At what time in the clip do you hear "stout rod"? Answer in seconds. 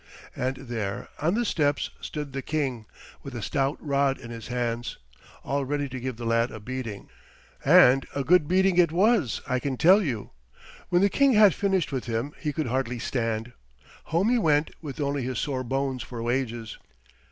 3.43-4.17